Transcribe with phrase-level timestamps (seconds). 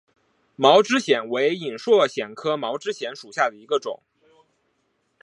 [0.55, 4.01] 毛枝藓为隐蒴藓科毛枝藓属下的一个种。